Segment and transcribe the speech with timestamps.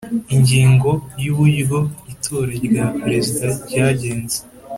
[0.35, 0.89] Ingingo
[1.21, 1.77] ya Uburyo
[2.13, 4.37] itora rya Perezida ryagenze